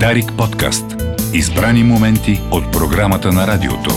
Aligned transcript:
Дарик 0.00 0.32
подкаст. 0.38 0.84
Избрани 1.32 1.82
моменти 1.84 2.40
от 2.50 2.72
програмата 2.72 3.32
на 3.32 3.46
радиото. 3.46 3.90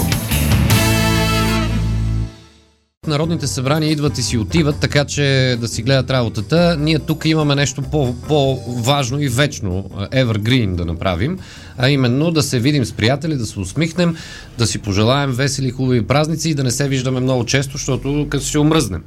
Народните 3.08 3.47
събрания 3.47 3.92
идват 3.92 4.18
и 4.18 4.21
си 4.21 4.38
отиват, 4.38 4.79
така 4.79 5.05
че 5.05 5.57
да 5.62 5.68
си 5.68 5.81
гледат 5.81 6.10
работата. 6.12 6.78
Ние 6.79 6.99
тук 6.99 7.25
имаме 7.25 7.55
нещо 7.55 7.81
по- 7.81 8.15
по-важно 8.28 9.20
и 9.21 9.28
вечно, 9.28 9.90
Evergreen 10.13 10.76
да 10.76 10.86
направим, 10.86 11.40
а 11.78 11.90
именно 11.90 12.32
да 12.32 12.44
се 12.44 12.60
видим 12.60 12.86
с 12.86 12.92
приятели, 12.92 13.36
да 13.36 13.46
се 13.46 13.60
усмихнем, 13.60 14.16
да 14.58 14.68
си 14.68 14.79
пожелаем 14.79 15.32
весели, 15.32 15.72
хубави 15.72 16.08
празници 16.08 16.50
и 16.50 16.54
да 16.54 16.64
не 16.64 16.72
се 16.72 16.88
виждаме 16.88 17.20
много 17.20 17.45
често, 17.45 17.77
защото 17.77 18.27
като 18.30 18.45
ще 18.45 18.59
омръзнем. 18.59 19.04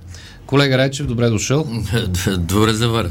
Колега 0.46 0.78
Речев, 0.78 1.06
добре 1.06 1.28
дошъл. 1.28 1.66
Добре 2.38 2.72
завърна. 2.72 3.10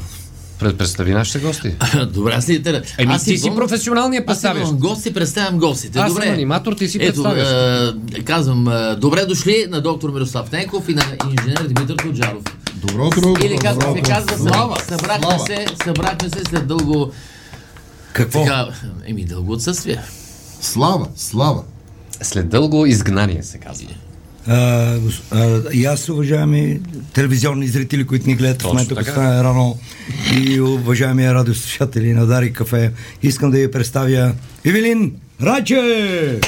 Пред 0.60 0.78
представи 0.78 1.14
нашите 1.14 1.40
гости. 1.40 1.76
Добре, 2.14 2.34
аз 2.34 2.50
ли 2.50 2.64
те... 2.64 2.82
Еми, 2.98 3.14
аз 3.14 3.24
ти 3.24 3.38
си 3.38 3.50
гон- 3.50 3.56
професионалният 3.56 4.24
Аз 4.24 4.28
представящ. 4.28 4.68
имам 4.68 4.78
гости, 4.80 5.14
представям 5.14 5.58
гостите. 5.60 6.00
Аз 6.00 6.14
добре. 6.14 6.26
съм 6.26 6.34
аниматор, 6.34 6.74
ти 6.74 6.88
си 6.88 6.98
Ето, 7.02 7.28
е, 8.18 8.24
казвам, 8.24 8.68
е, 8.68 8.96
добре 8.96 9.26
дошли 9.26 9.66
на 9.70 9.82
доктор 9.82 10.12
Мирослав 10.12 10.52
Ненков 10.52 10.90
и 10.90 10.94
на 10.94 11.04
инженер 11.32 11.68
Димитър 11.68 11.96
Тоджаров. 11.96 12.44
Добро 12.76 13.08
утро. 13.08 13.34
Или 13.44 13.58
както 13.58 13.94
се 13.96 14.02
казва, 14.02 14.38
Слава, 14.38 14.78
събрахме 14.90 15.40
се, 15.40 15.66
събрахме 15.84 16.30
се 16.30 16.44
след 16.50 16.68
дълго... 16.68 17.12
Какво? 18.14 18.44
Така, 18.44 18.68
еми, 19.06 19.26
дълго 19.26 19.52
отсъствие. 19.54 20.02
Слава, 20.62 21.08
слава. 21.16 21.64
След 22.22 22.50
дълго 22.50 22.86
изгнание 22.86 23.44
се 23.44 23.58
казва. 23.58 23.88
А, 24.50 24.56
гос- 24.98 25.22
а, 25.32 25.74
и 25.74 25.86
аз, 25.86 26.10
уважаеми 26.10 26.80
телевизионни 27.14 27.68
зрители, 27.68 28.04
които 28.06 28.28
ни 28.28 28.36
гледат 28.36 28.56
в 28.56 28.60
Точно 28.60 28.70
момента, 28.70 28.96
така. 28.96 29.06
като 29.06 29.16
стане 29.16 29.44
рано, 29.44 29.78
и 30.34 30.62
уважаеми 30.62 31.28
радиослушатели 31.28 32.14
на 32.14 32.26
Дари 32.26 32.54
Кафе, 32.54 32.92
искам 33.24 33.52
да 33.52 33.58
ви 33.58 33.72
представя 33.72 34.34
Ивелин 34.66 35.12
Раче! 35.44 36.40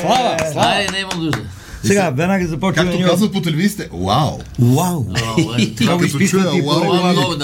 Слава! 0.00 0.36
Слава! 0.52 0.86
не 0.92 0.98
имам 0.98 1.24
нужда. 1.24 1.38
Сега, 1.84 2.10
веднага 2.10 2.46
започваме. 2.46 2.90
Както 2.90 3.06
казват 3.06 3.32
по 3.32 3.42
телевизията, 3.42 3.88
вау. 3.94 4.38
Вау! 4.58 5.04
Е, 5.58 5.74
това, 5.76 5.98
Като 5.98 6.18
чуя, 6.20 6.44
по- 6.44 7.38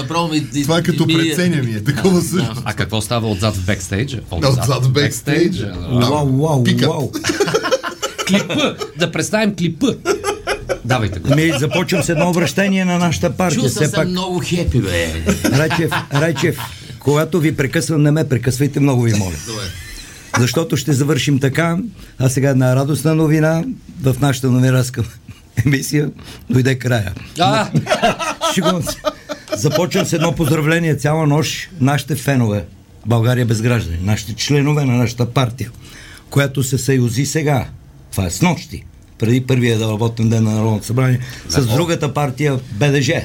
това 0.63 0.79
е 0.79 0.83
като 0.83 1.07
ми- 1.07 1.15
преценя 1.15 1.63
ми 1.63 1.71
е, 1.71 1.85
такова 1.85 2.21
също. 2.23 2.63
А 2.65 2.73
какво 2.75 3.01
става 3.01 3.29
отзад 3.29 3.55
в 3.55 3.67
бекстейджа? 3.67 4.21
Отзад 4.33 4.85
в 4.85 4.91
бекстейджа. 4.91 5.73
Вау, 5.91 6.27
вау, 6.39 6.65
вау! 6.83 7.11
Клипа! 8.27 8.75
Да 8.99 9.13
представим 9.13 9.55
клипа! 9.57 9.87
Давайте 10.85 11.19
го. 11.19 11.35
Ми 11.35 11.53
започвам 11.59 12.03
с 12.03 12.09
едно 12.09 12.31
обращение 12.31 12.85
на 12.85 12.99
нашата 12.99 13.31
партия. 13.31 13.61
Чувствам 13.63 13.87
се 13.87 13.93
пак, 13.93 14.09
много 14.09 14.43
хепи, 14.45 14.81
бе. 14.81 15.13
Райчев, 15.45 15.91
Райчев, 16.15 16.59
когато 16.99 17.41
ви 17.41 17.57
прекъсвам, 17.57 18.03
не 18.03 18.11
ме 18.11 18.29
прекъсвайте, 18.29 18.81
много 18.81 19.03
ви 19.03 19.15
моля. 19.15 19.35
Добре. 19.47 19.63
Защото 20.39 20.77
ще 20.77 20.93
завършим 20.93 21.41
така. 21.41 21.79
А 22.19 22.29
сега 22.29 22.51
една 22.51 22.77
радостна 22.77 23.15
новина 23.15 23.65
в 24.03 24.17
нашата 24.21 24.51
новинарска 24.51 25.03
емисия 25.67 26.11
дойде 26.51 26.75
края. 26.75 27.13
А, 27.39 27.71
се. 28.55 29.01
Започвам 29.57 30.07
с 30.07 30.13
едно 30.13 30.33
поздравление 30.35 30.97
цяла 30.97 31.27
нощ 31.27 31.71
нашите 31.81 32.15
фенове. 32.15 32.65
България 33.07 33.47
без 33.47 33.63
граждани, 33.63 33.99
нашите 34.03 34.35
членове 34.35 34.85
на 34.85 34.93
нашата 34.93 35.31
партия, 35.31 35.71
която 36.31 36.63
се 36.63 36.79
съюзи 36.79 37.27
сега. 37.27 37.67
Това 38.17 38.27
е 38.27 38.31
с 38.31 38.43
нощи, 38.43 38.85
преди 39.19 39.41
първия 39.41 39.79
да 39.79 39.89
работен 39.89 40.29
ден 40.29 40.45
на 40.45 40.51
Народното 40.51 40.87
събрание, 40.87 41.21
с 41.49 41.67
другата 41.67 42.15
партия 42.15 42.59
БДЖ. 42.73 43.23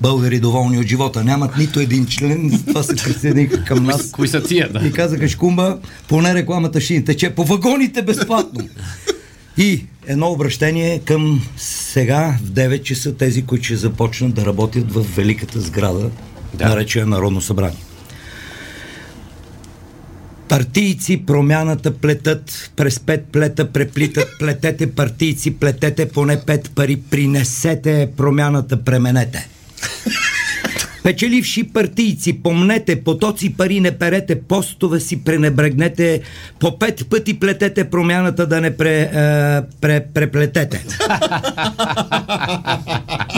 Българи 0.00 0.40
доволни 0.40 0.78
от 0.78 0.86
живота. 0.86 1.24
Нямат 1.24 1.56
нито 1.56 1.80
един 1.80 2.06
член, 2.06 2.62
това 2.66 2.82
се 2.82 2.96
присъединиха 2.96 3.64
към 3.64 3.84
нас. 3.84 4.10
кои 4.10 4.28
са 4.28 4.42
тия, 4.42 4.72
да? 4.72 4.86
И 4.86 4.92
казаха, 4.92 5.28
Шкумба, 5.28 5.78
поне 6.08 6.34
рекламата 6.34 6.80
ще 6.80 6.94
ни 6.94 7.04
тече 7.04 7.30
по 7.30 7.44
вагоните 7.44 8.02
безплатно. 8.02 8.68
И 9.58 9.84
едно 10.06 10.30
обращение 10.30 10.98
към 10.98 11.42
сега 11.56 12.38
в 12.44 12.50
9 12.50 12.82
часа 12.82 13.14
тези, 13.14 13.42
които 13.42 13.64
ще 13.64 13.76
започнат 13.76 14.34
да 14.34 14.46
работят 14.46 14.92
в 14.92 15.06
великата 15.16 15.60
сграда, 15.60 16.00
Да. 16.00 16.10
да. 16.54 16.68
наречена 16.68 17.06
Народно 17.06 17.40
събрание. 17.40 17.78
Партийци 20.56 21.22
промяната 21.26 21.90
плетат, 21.90 22.70
през 22.76 22.98
пет 22.98 23.24
плета 23.32 23.72
преплитат, 23.72 24.28
плетете 24.38 24.86
партийци, 24.90 25.50
плетете 25.58 26.08
поне 26.08 26.40
пет 26.46 26.70
пари, 26.74 26.96
принесете 27.10 28.10
промяната, 28.16 28.84
пременете. 28.84 29.48
Печеливши 31.06 31.64
партийци, 31.64 32.42
помнете, 32.42 33.04
потоци 33.04 33.56
пари 33.56 33.80
не 33.80 33.98
перете, 33.98 34.40
постове 34.40 35.00
си 35.00 35.24
пренебрегнете, 35.24 36.20
по 36.58 36.78
пет 36.78 37.06
пъти 37.10 37.40
плетете 37.40 37.84
промяната 37.90 38.46
да 38.46 38.60
не 38.60 38.76
пре, 38.76 39.00
е, 39.00 39.10
пре, 39.80 40.06
преплетете. 40.14 40.84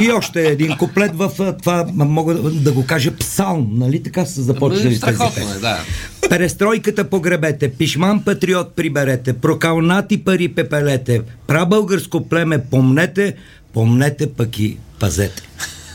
И 0.03 0.11
още 0.11 0.47
един 0.47 0.77
куплет 0.77 1.11
в 1.15 1.31
е, 1.41 1.53
това, 1.63 1.87
мога 1.95 2.35
да 2.35 2.73
го 2.73 2.87
кажа, 2.87 3.17
псалм, 3.17 3.69
нали 3.73 4.03
така 4.03 4.27
са 4.27 4.43
започнали 4.43 4.83
тези 4.83 4.97
Страхотно 4.97 5.35
песни. 5.35 5.57
е, 5.57 5.61
да. 5.61 5.79
Перестройката 6.29 7.05
погребете, 7.05 7.69
пишман 7.73 8.23
патриот 8.25 8.77
приберете, 8.77 9.33
прокалнати 9.33 10.25
пари 10.25 10.49
пепелете, 10.49 11.21
прабългарско 11.47 12.29
племе 12.29 12.65
помнете, 12.71 13.35
помнете 13.73 14.33
пък 14.33 14.59
и 14.59 14.77
пазете. 15.01 15.43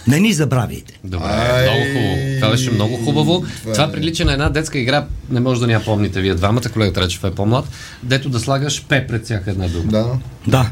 Не 0.08 0.20
ни 0.20 0.34
забравяйте. 0.34 1.00
Добре, 1.04 1.26
Ай, 1.26 1.64
много 1.64 1.86
хубаво. 1.86 2.18
Това 2.36 2.52
беше 2.52 2.72
много 2.72 2.96
хубаво. 2.98 3.46
това 3.62 3.74
Това 3.74 3.84
е. 3.86 3.92
прилича 3.92 4.26
на 4.26 4.34
една 4.34 4.50
детска 4.50 4.80
игра, 4.80 5.06
не 5.30 5.40
може 5.40 5.60
да 5.60 5.68
ни 5.68 5.74
я 5.74 5.84
помните 5.84 6.22
вие 6.22 6.36
двамата, 6.36 6.62
колегата 6.64 7.02
Речев 7.02 7.24
е 7.24 7.32
по-млад, 7.32 7.66
дето 8.04 8.30
да 8.30 8.40
слагаш 8.40 8.84
пе 8.84 9.08
пред 9.08 9.24
всяка 9.26 9.52
една 9.52 9.68
дума. 9.68 9.92
Да. 9.92 10.06
Да. 10.48 10.72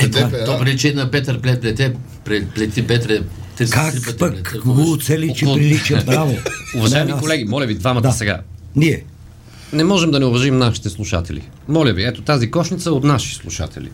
Ето, 0.00 0.10
Къде 0.12 0.24
бе, 0.28 0.44
то 0.44 0.52
а? 0.52 0.58
прилича 0.58 0.92
на 0.94 1.10
Петър 1.10 1.40
Плет, 1.40 1.60
плете, 1.60 1.94
плет- 2.24 2.48
плети 2.48 2.86
Петре. 2.86 3.20
Как 3.70 3.94
пък 4.18 4.58
го 4.58 4.92
оцели, 4.92 5.34
че 5.36 5.44
прилича, 5.46 6.02
браво. 6.06 6.36
Уважаеми 6.76 7.12
колеги, 7.12 7.44
моля 7.44 7.66
ви, 7.66 7.74
двамата 7.74 8.02
Да. 8.02 8.12
сега. 8.12 8.40
Ние. 8.76 9.04
Не 9.72 9.84
можем 9.84 10.10
да 10.10 10.20
не 10.20 10.26
уважим 10.26 10.58
нашите 10.58 10.88
слушатели. 10.88 11.42
Моля 11.68 11.92
ви, 11.92 12.04
ето 12.04 12.22
тази 12.22 12.50
кошница 12.50 12.88
е 12.88 12.92
от 12.92 13.04
наши 13.04 13.34
слушатели. 13.34 13.88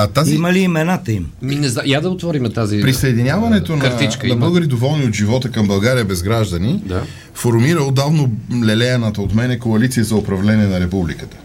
А 0.00 0.06
тази 0.06 0.34
Има 0.34 0.52
ли 0.52 0.58
имената 0.58 1.12
им? 1.12 1.26
Ми 1.42 1.54
не 1.54 1.68
за... 1.68 1.82
Я 1.86 2.00
да 2.00 2.10
отворим 2.10 2.52
тази 2.52 2.80
присъединяването 2.80 3.76
на, 3.76 3.82
картичка. 3.82 4.26
на 4.26 4.32
има. 4.32 4.40
българи 4.40 4.66
доволни 4.66 5.04
от 5.04 5.14
живота 5.14 5.50
към 5.50 5.66
България 5.66 6.04
без 6.04 6.22
граждани 6.22 6.82
Да. 6.86 7.02
формира 7.34 7.82
отдавно 7.82 8.32
лелеяната 8.64 9.22
от 9.22 9.34
мене 9.34 9.58
коалиция 9.58 10.04
за 10.04 10.16
управление 10.16 10.66
на 10.66 10.80
републиката. 10.80 11.36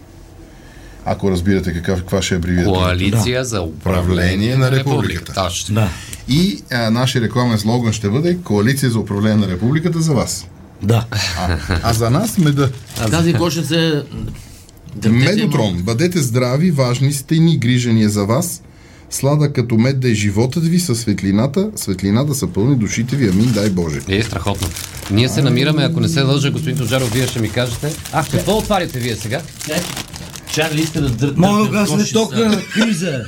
Ако 1.06 1.30
разбирате 1.30 1.72
какъв, 1.72 1.98
каква 1.98 2.22
ще 2.22 2.34
е 2.34 2.38
абревиатура. 2.38 2.78
Коалиция 2.78 3.44
за 3.44 3.62
управление 3.62 4.56
на 4.56 4.70
републиката. 4.70 5.32
Точно. 5.34 5.74
Да. 5.74 5.88
И 6.28 6.62
а, 6.72 6.90
нашия 6.90 7.22
рекламен 7.22 7.58
слоган 7.58 7.92
ще 7.92 8.08
бъде 8.08 8.36
Коалиция 8.36 8.90
за 8.90 8.98
управление 8.98 9.46
на 9.46 9.52
републиката 9.52 10.00
за 10.00 10.12
вас. 10.12 10.46
Да. 10.82 11.04
А, 11.38 11.58
а 11.82 11.92
за 11.92 12.10
нас 12.10 12.38
меда. 12.38 12.68
Тази 13.10 13.34
кошница... 13.34 14.04
дъртете 14.96 15.24
Медотрон, 15.24 15.82
бъдете 15.82 16.18
здрави, 16.18 16.70
важни 16.70 17.12
сте 17.12 17.38
ни, 17.38 17.58
грижани 17.58 18.02
е 18.02 18.08
за 18.08 18.24
вас. 18.24 18.62
Слада 19.10 19.52
като 19.52 19.74
мед 19.74 20.00
да 20.00 20.10
е 20.10 20.14
животът 20.14 20.66
ви 20.66 20.80
със 20.80 21.00
светлината, 21.00 21.70
светлината 21.76 22.34
са 22.34 22.46
пълни 22.46 22.76
душите 22.76 23.16
ви, 23.16 23.28
амин, 23.28 23.52
дай 23.52 23.70
Боже. 23.70 24.00
Е, 24.08 24.22
страхотно. 24.22 24.68
Ние 25.10 25.28
се 25.28 25.42
намираме, 25.42 25.82
ако 25.84 26.00
не 26.00 26.08
се 26.08 26.22
лъжа, 26.22 26.50
господин 26.50 26.76
Тоджаров, 26.76 27.12
вие 27.12 27.26
ще 27.26 27.40
ми 27.40 27.50
кажете. 27.50 27.92
А, 28.12 28.24
какво 28.24 28.58
отваряте 28.58 28.98
вие 28.98 29.16
сега? 29.16 29.40
Е, 29.70 29.82
Чарли 30.52 30.80
иска 30.80 31.00
да 31.00 31.08
дърта. 31.10 31.40
Моля, 31.40 31.68
гасне 31.70 32.04
тока, 32.04 32.62
криза. 32.74 33.24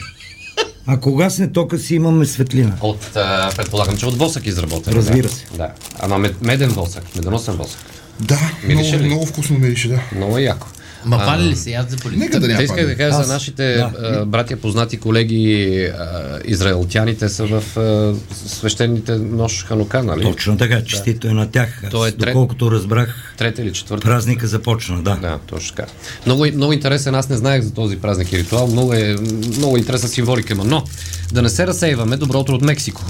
А 0.87 1.01
кога 1.01 1.31
сне 1.31 1.53
тока 1.53 1.79
си 1.79 1.95
имаме 1.95 2.27
светлина? 2.27 2.73
От, 2.81 3.17
а, 3.17 3.51
предполагам, 3.57 3.97
че 3.97 4.07
от 4.07 4.19
восък 4.19 4.47
изработен. 4.47 4.95
Разбира 4.95 5.29
да? 5.29 5.35
се. 5.35 5.47
Да. 5.57 5.69
Ама 5.99 6.19
мед, 6.19 6.43
меден 6.43 6.71
восък, 6.71 7.17
медоносен 7.17 7.55
восък. 7.55 7.79
Да, 8.21 8.51
Мирише 8.65 8.91
много, 8.91 9.05
ли? 9.05 9.07
много 9.07 9.27
вкусно 9.27 9.59
мирише, 9.59 9.89
да. 9.89 10.01
Много 10.17 10.39
яко. 10.39 10.67
Ма 11.07 11.19
пали 11.19 11.43
ли 11.43 11.57
се? 11.57 11.73
Аз 11.73 11.87
запали. 11.89 12.17
Нека 12.17 12.41
да 12.41 12.57
Те 12.57 12.63
исках 12.63 12.87
да 12.87 12.97
кажа 12.97 13.15
за 13.15 13.21
Аз- 13.21 13.29
нашите 13.29 13.75
да. 13.75 13.91
а, 14.01 14.25
братя, 14.25 14.57
познати 14.57 14.97
колеги 14.97 15.55
а, 15.89 16.05
израелтяни, 16.45 17.17
те 17.17 17.29
са 17.29 17.47
в 17.47 17.77
а, 17.77 18.15
свещените 18.49 19.13
нощ 19.13 19.67
Ханука, 19.67 20.03
нали? 20.03 20.23
Точно 20.23 20.57
така, 20.57 20.85
честито 20.85 21.27
е 21.27 21.33
на 21.33 21.51
тях. 21.51 21.81
Аз, 21.85 21.91
То 21.91 22.07
е 22.07 22.11
трет- 22.11 22.27
Доколкото 22.27 22.71
разбрах, 22.71 23.35
Трета 23.39 23.63
или 23.63 23.73
четвърта. 23.73 24.05
празника 24.05 24.47
започна, 24.47 24.97
да. 24.97 25.17
Да, 25.17 25.39
точно 25.41 25.77
така. 25.77 25.89
Много, 26.27 26.47
много 26.47 26.73
интересен, 26.73 27.15
аз 27.15 27.29
не 27.29 27.37
знаех 27.37 27.63
за 27.63 27.73
този 27.73 27.97
празник 27.97 28.33
и 28.33 28.39
ритуал, 28.39 28.67
много 28.67 28.93
е 28.93 29.17
много 29.57 29.77
интересна 29.77 30.09
символика 30.09 30.53
има, 30.53 30.65
но 30.65 30.85
да 31.33 31.43
не 31.43 31.49
се 31.49 31.67
разсейваме, 31.67 32.17
добро 32.17 32.39
утро 32.39 32.55
от 32.55 32.63
Мексико. 32.63 33.03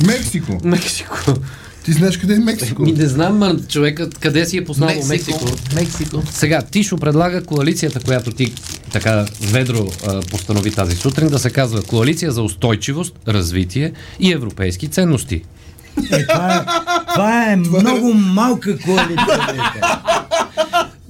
Мексико. 0.00 0.60
Мексико. 0.64 1.18
Ти 1.84 1.92
знаеш 1.92 2.16
къде 2.16 2.34
е 2.34 2.38
Мексико? 2.38 2.82
Ми 2.82 2.92
не 2.92 3.06
знам, 3.06 3.38
ма, 3.38 3.56
човекът 3.68 4.18
къде 4.18 4.46
си 4.46 4.56
е 4.56 4.64
познал 4.64 4.88
Мексико. 4.88 5.08
Мексико. 5.08 5.74
Мексико. 5.74 6.22
Сега, 6.30 6.62
Тишо 6.62 6.96
предлага 6.96 7.44
коалицията, 7.44 8.00
която 8.00 8.30
ти 8.30 8.52
така 8.92 9.26
ведро 9.40 9.86
а, 10.06 10.20
постанови 10.20 10.70
тази 10.70 10.96
сутрин, 10.96 11.28
да 11.28 11.38
се 11.38 11.50
казва 11.50 11.82
Коалиция 11.82 12.32
за 12.32 12.42
устойчивост, 12.42 13.14
развитие 13.28 13.92
и 14.20 14.32
европейски 14.32 14.88
ценности. 14.88 15.42
Е, 16.12 16.26
това, 16.26 16.54
е, 16.54 16.64
Това 17.14 17.52
е 17.52 17.56
много 17.80 18.14
малка 18.14 18.78
коалиция. 18.78 19.40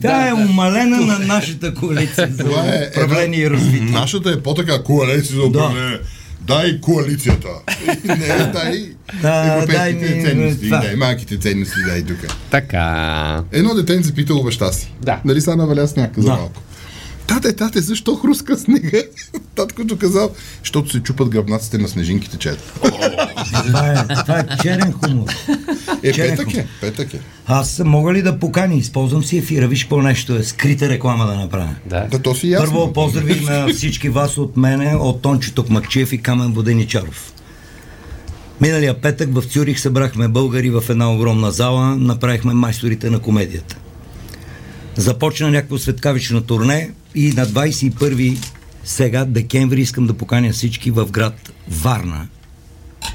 Тя 0.02 0.28
е 0.28 0.32
умалена 0.32 1.00
на 1.00 1.18
нашата 1.18 1.74
коалиция 1.74 2.28
за 2.32 2.42
е 2.42 2.88
управление 2.90 3.40
и 3.40 3.50
развитие. 3.50 3.90
Нашата 3.90 4.30
е 4.30 4.40
по-така 4.40 4.82
коалиция 4.82 5.36
за 5.36 5.42
управление. 5.42 5.98
Дай 6.42 6.80
коалицията. 6.80 7.48
Не, 8.04 8.16
дай 8.46 8.84
Да, 9.22 9.54
европейските 9.54 10.12
дай 10.12 10.22
ценности. 10.22 10.64
това. 10.64 10.78
Дай 10.78 10.96
малките 10.96 11.38
ценности, 11.38 11.76
дай 11.86 12.02
тук. 12.02 12.18
Така. 12.50 13.42
Едно 13.52 13.74
детенце 13.74 14.14
питало 14.14 14.42
баща 14.42 14.72
си. 14.72 14.92
Да. 15.02 15.20
Нали 15.24 15.40
са 15.40 15.56
наваля 15.56 15.88
сняг 15.88 16.10
за 16.16 16.24
Да. 16.24 16.30
малко. 16.30 16.62
Тате, 17.26 17.56
тате, 17.56 17.80
защо 17.80 18.16
хруска 18.16 18.58
снега? 18.58 18.98
Таткото 19.54 19.98
казал, 19.98 20.30
защото 20.60 20.90
се 20.90 21.00
чупат 21.00 21.28
гръбнаците 21.28 21.78
на 21.78 21.88
снежинките, 21.88 22.38
чета. 22.38 22.62
Това 23.66 23.88
е, 23.88 24.14
това 24.22 24.38
е 24.38 24.46
черен 24.62 24.92
хумор. 24.92 25.26
Е, 26.02 26.12
Черен 26.12 26.36
петък 26.36 26.54
е, 26.54 26.66
петък 26.80 27.14
е. 27.14 27.20
Аз 27.46 27.82
мога 27.84 28.12
ли 28.12 28.22
да 28.22 28.38
покани? 28.38 28.78
Използвам 28.78 29.24
си 29.24 29.38
ефира. 29.38 29.68
Виж 29.68 29.84
какво 29.84 30.02
нещо 30.02 30.36
е. 30.36 30.42
Скрита 30.42 30.88
реклама 30.88 31.26
да 31.26 31.34
направя. 31.34 31.74
Да. 31.86 32.06
Да, 32.10 32.18
то 32.18 32.34
си 32.34 32.50
ясно. 32.50 32.66
Първо 32.66 32.92
поздрави 32.92 33.40
на 33.40 33.68
всички 33.68 34.08
вас 34.08 34.38
от 34.38 34.56
мене, 34.56 34.96
от 34.96 35.22
Тончо 35.22 35.52
Токмакчиев 35.52 36.12
и 36.12 36.18
Камен 36.18 36.52
Воденичаров. 36.52 37.32
Миналия 38.60 39.00
петък 39.00 39.34
в 39.34 39.42
Цюрих 39.42 39.80
събрахме 39.80 40.28
българи 40.28 40.70
в 40.70 40.84
една 40.88 41.12
огромна 41.12 41.50
зала, 41.50 41.96
направихме 41.96 42.54
майсторите 42.54 43.10
на 43.10 43.18
комедията. 43.18 43.76
Започна 44.96 45.50
някакво 45.50 45.78
светкавично 45.78 46.40
турне 46.40 46.90
и 47.14 47.32
на 47.32 47.46
21 47.46 48.38
сега 48.84 49.24
декември 49.24 49.80
искам 49.80 50.06
да 50.06 50.14
поканя 50.14 50.52
всички 50.52 50.90
в 50.90 51.06
град 51.10 51.52
Варна. 51.68 52.28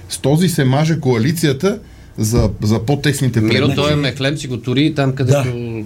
С 0.08 0.18
този 0.18 0.48
се 0.48 0.64
маже 0.64 1.00
коалицията 1.00 1.78
за, 2.18 2.50
за 2.62 2.78
по-тесните 2.78 3.40
Миро, 3.40 3.50
племена. 3.50 3.74
той 3.74 3.92
е 3.92 3.96
мехлем, 3.96 4.38
си 4.38 4.48
го 4.48 4.56
тури 4.56 4.94
там, 4.94 5.12
където... 5.12 5.84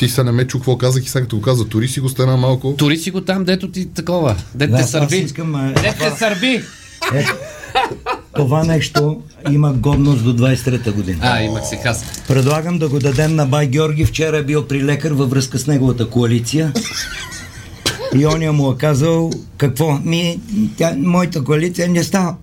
Ти 0.00 0.08
са 0.08 0.24
не 0.24 0.32
ме 0.32 0.46
чу 0.46 0.58
какво 0.58 0.76
казах 0.76 1.04
и 1.04 1.08
сега 1.08 1.22
като 1.22 1.36
го 1.36 1.42
каза, 1.42 1.64
тури 1.64 1.88
си 1.88 2.00
го 2.00 2.08
стана 2.08 2.36
малко. 2.36 2.74
Тури 2.78 2.96
си 2.96 3.10
го 3.10 3.20
там, 3.20 3.44
дето 3.44 3.70
ти 3.70 3.86
такова. 3.86 4.36
Дето 4.54 4.72
Да, 4.72 4.76
те 4.76 4.84
сърби. 4.84 5.16
искам, 5.16 5.54
а, 5.54 5.72
Дето 5.82 5.98
те 5.98 6.10
сърби! 6.10 6.62
Е, 7.14 7.24
това 8.36 8.64
нещо 8.64 9.22
има 9.50 9.72
годност 9.72 10.24
до 10.24 10.36
23-та 10.36 10.92
година. 10.92 11.18
А, 11.22 11.42
имах 11.42 11.66
си 11.66 11.76
хас. 11.76 12.04
Предлагам 12.28 12.78
да 12.78 12.88
го 12.88 12.98
дадем 12.98 13.36
на 13.36 13.46
Бай 13.46 13.66
Георги. 13.66 14.04
Вчера 14.04 14.36
е 14.36 14.42
бил 14.42 14.66
при 14.66 14.84
лекар 14.84 15.10
във 15.10 15.30
връзка 15.30 15.58
с 15.58 15.66
неговата 15.66 16.10
коалиция. 16.10 16.72
И 18.14 18.26
оня 18.26 18.52
му 18.52 18.72
е 18.72 18.76
казал, 18.76 19.30
какво? 19.56 19.98
Ми, 20.04 20.40
тя, 20.76 20.94
моята 20.98 21.44
коалиция 21.44 21.88
не 21.88 22.04
става. 22.04 22.36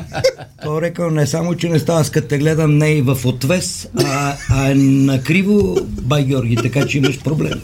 Той 0.62 0.78
е 0.78 0.82
рекал, 0.82 1.10
не 1.10 1.26
само, 1.26 1.54
че 1.54 1.68
не 1.68 1.78
става, 1.78 2.00
аз 2.00 2.10
като 2.10 2.28
те 2.28 2.38
гледам 2.38 2.78
не 2.78 2.90
и 2.90 3.02
в 3.02 3.18
отвес, 3.24 3.88
а, 4.04 4.36
а 4.50 4.70
е 4.70 4.74
накриво 4.74 5.76
Бай 5.84 6.24
Георги, 6.24 6.56
така 6.56 6.86
че 6.86 6.98
имаш 6.98 7.22
проблем. 7.22 7.60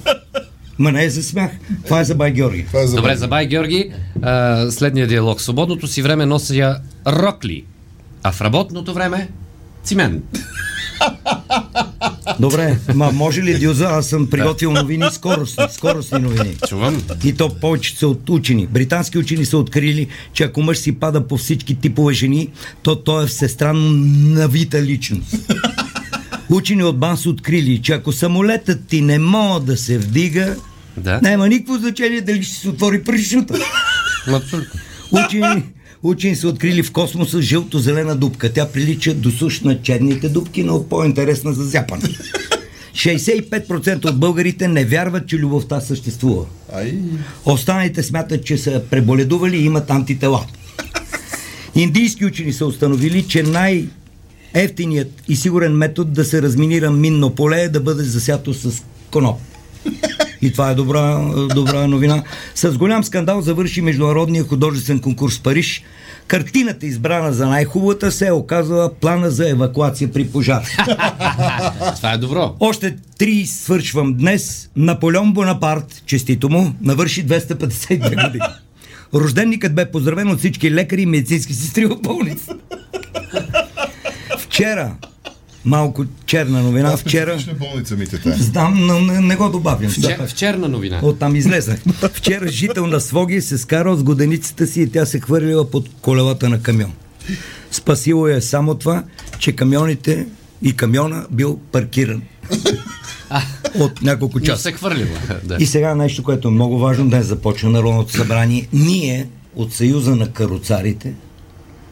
Ма 0.78 0.92
не 0.92 1.04
е 1.04 1.10
за 1.10 1.22
смях. 1.22 1.50
Това 1.84 2.00
е 2.00 2.04
за 2.04 2.14
Бай 2.14 2.32
Георги. 2.32 2.66
Това 2.66 2.80
е 2.80 2.86
за 2.86 2.96
Добре, 2.96 3.16
за 3.16 3.28
Бай 3.28 3.46
Георги, 3.46 3.92
а, 4.22 4.66
следния 4.70 5.06
диалог. 5.06 5.40
Свободното 5.40 5.86
си 5.86 6.02
време 6.02 6.26
нося 6.26 6.56
я 6.56 6.80
рокли, 7.06 7.64
а 8.22 8.32
в 8.32 8.40
работното 8.40 8.94
време 8.94 9.28
цимент. 9.84 10.24
Добре, 12.40 12.78
ма 12.94 13.12
може 13.12 13.42
ли 13.42 13.58
Дюза? 13.58 13.84
Аз 13.84 14.06
съм 14.06 14.30
приготвил 14.30 14.72
новини, 14.72 15.04
скоростни, 15.12 15.64
скоростни 15.70 16.18
новини. 16.18 16.56
Чувам. 16.68 17.02
И 17.24 17.32
то 17.32 17.48
повечето 17.60 17.98
са 17.98 18.08
от 18.08 18.30
учени. 18.30 18.66
Британски 18.66 19.18
учени 19.18 19.44
са 19.44 19.58
открили, 19.58 20.06
че 20.32 20.44
ако 20.44 20.62
мъж 20.62 20.78
си 20.78 20.92
пада 20.92 21.26
по 21.26 21.36
всички 21.36 21.74
типове 21.74 22.14
жени, 22.14 22.48
то 22.82 22.96
той 22.96 23.24
е 23.24 23.26
всестранно 23.26 23.90
навита 24.34 24.82
личност. 24.82 25.34
Учени 26.50 26.84
от 26.84 26.98
БАН 26.98 27.16
са 27.16 27.30
открили, 27.30 27.82
че 27.82 27.92
ако 27.92 28.12
самолетът 28.12 28.86
ти 28.86 29.00
не 29.00 29.18
може 29.18 29.64
да 29.64 29.76
се 29.76 29.98
вдига, 29.98 30.56
Да. 30.96 31.20
няма 31.22 31.48
никакво 31.48 31.74
значение 31.74 32.20
дали 32.20 32.42
ще 32.42 32.54
се 32.54 32.68
отвори 32.68 33.04
парашута. 33.04 33.54
Абсолютно. 34.28 34.80
Учени, 35.12 35.62
учени 36.02 36.36
са 36.36 36.48
открили 36.48 36.82
в 36.82 36.92
космоса 36.92 37.42
жълто-зелена 37.42 38.16
дупка. 38.16 38.52
Тя 38.52 38.68
прилича 38.68 39.14
до 39.14 39.30
суш 39.30 39.60
на 39.60 39.82
черните 39.82 40.28
дупки, 40.28 40.62
но 40.62 40.84
по-интересна 40.88 41.52
за 41.52 41.64
зяпане. 41.64 42.02
65% 42.94 44.04
от 44.04 44.20
българите 44.20 44.68
не 44.68 44.84
вярват, 44.84 45.26
че 45.26 45.38
любовта 45.38 45.80
съществува. 45.80 46.44
Останалите 47.44 48.02
смятат, 48.02 48.44
че 48.44 48.58
са 48.58 48.82
преболедували 48.90 49.56
и 49.56 49.64
имат 49.64 49.90
антитела. 49.90 50.46
Индийски 51.74 52.24
учени 52.24 52.52
са 52.52 52.66
установили, 52.66 53.22
че 53.28 53.42
най- 53.42 53.88
ефтиният 54.54 55.22
и 55.28 55.36
сигурен 55.36 55.72
метод 55.72 56.10
да 56.10 56.24
се 56.24 56.42
разминира 56.42 56.90
минно 56.90 57.34
поле 57.34 57.60
е 57.60 57.68
да 57.68 57.80
бъде 57.80 58.02
засято 58.02 58.54
с 58.54 58.82
коноп. 59.10 59.38
И 60.42 60.52
това 60.52 60.70
е 60.70 60.74
добра, 60.74 61.18
добра 61.54 61.86
новина. 61.86 62.22
С 62.54 62.78
голям 62.78 63.04
скандал 63.04 63.40
завърши 63.40 63.80
Международния 63.80 64.44
художествен 64.44 64.98
конкурс 64.98 65.38
в 65.38 65.42
Париж. 65.42 65.82
Картината, 66.26 66.86
избрана 66.86 67.32
за 67.32 67.46
най-хубавата, 67.46 68.12
се 68.12 68.26
е 68.26 68.32
оказала 68.32 68.94
плана 68.94 69.30
за 69.30 69.50
евакуация 69.50 70.12
при 70.12 70.28
пожар. 70.28 70.62
Това 71.96 72.12
е 72.12 72.18
добро. 72.18 72.54
Още 72.60 72.96
три 73.18 73.46
свършвам 73.46 74.14
днес. 74.14 74.70
Наполеон 74.76 75.32
Бонапарт, 75.32 76.02
честито 76.06 76.48
му, 76.48 76.74
навърши 76.80 77.26
252 77.26 77.98
години. 78.26 78.44
Рожденникът 79.14 79.74
бе 79.74 79.90
поздравен 79.90 80.30
от 80.30 80.38
всички 80.38 80.70
лекари 80.70 81.02
и 81.02 81.06
медицински 81.06 81.54
сестри 81.54 81.86
в 81.86 81.96
болница. 81.96 82.54
Вчера, 84.38 84.94
малко 85.68 86.04
черна 86.26 86.62
новина, 86.62 86.96
вчера, 86.96 87.38
Вчера... 87.38 87.54
болница 87.54 87.96
те 88.22 88.32
знам, 88.32 88.86
но 88.86 89.00
не, 89.00 89.20
не 89.20 89.36
го 89.36 89.48
добавям. 89.48 89.90
Вчер, 89.90 90.26
вчерна 90.26 90.68
новина. 90.68 91.00
Оттам 91.02 91.36
излезнах. 91.36 91.78
Вчера 92.12 92.48
жител 92.48 92.86
на 92.86 93.00
Своги 93.00 93.40
се 93.40 93.58
скарал 93.58 93.96
с 93.96 94.02
годеницата 94.02 94.66
си 94.66 94.82
и 94.82 94.90
тя 94.90 95.06
се 95.06 95.20
хвърлила 95.20 95.70
под 95.70 95.88
колелата 96.02 96.48
на 96.48 96.62
камион. 96.62 96.92
Спасило 97.70 98.28
е 98.28 98.40
само 98.40 98.74
това, 98.74 99.04
че 99.38 99.52
камионите 99.52 100.26
и 100.62 100.76
камиона 100.76 101.26
бил 101.30 101.58
паркиран. 101.72 102.22
От 103.78 104.02
няколко 104.02 104.38
Но 104.38 104.44
часа. 104.44 104.62
се 104.62 104.72
хвърлила. 104.72 105.18
Да. 105.44 105.56
И 105.60 105.66
сега 105.66 105.94
нещо, 105.94 106.22
което 106.22 106.48
е 106.48 106.50
много 106.50 106.78
важно, 106.78 107.08
днес 107.08 107.26
започва 107.26 107.70
Народното 107.70 108.12
събрание. 108.12 108.68
Ние 108.72 109.28
от 109.56 109.72
Съюза 109.74 110.16
на 110.16 110.32
каруцарите 110.32 111.14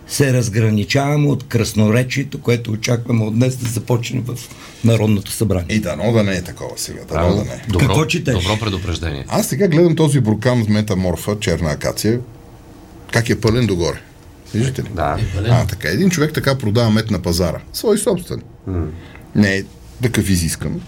се 0.06 0.32
разграничаваме 0.32 1.28
от 1.28 1.48
красноречието, 1.48 2.40
което 2.40 2.72
очакваме 2.72 3.24
от 3.24 3.34
днес 3.34 3.56
да 3.56 3.68
започне 3.68 4.20
в 4.20 4.34
Народното 4.84 5.30
събрание. 5.30 5.76
И 5.76 5.80
дано 5.80 6.12
да 6.12 6.22
не 6.22 6.36
е 6.36 6.42
такова 6.42 6.72
сега, 6.76 7.00
дано 7.08 7.36
да 7.36 7.44
не 7.44 7.50
е. 7.50 7.62
Добро, 7.68 7.86
Какво 7.86 8.06
четеш? 8.06 8.34
Добро 8.34 8.58
предупреждение. 8.60 9.24
Аз 9.28 9.46
сега 9.46 9.68
гледам 9.68 9.96
този 9.96 10.20
буркан 10.20 10.64
с 10.64 10.68
метаморфа, 10.68 11.36
черна 11.40 11.70
акация, 11.70 12.20
как 13.12 13.30
е 13.30 13.40
пълен 13.40 13.66
догоре. 13.66 14.00
Виждате 14.54 14.82
ли? 14.82 14.88
Да. 14.94 15.18
А, 15.48 15.66
така. 15.66 15.88
Един 15.88 16.10
човек 16.10 16.32
така 16.32 16.58
продава 16.58 16.90
мед 16.90 17.10
на 17.10 17.22
пазара. 17.22 17.60
Свой 17.72 17.98
собствен. 17.98 18.42
Не 19.34 19.56
е 19.56 19.62
такъв 20.02 20.30
изискан. 20.30 20.80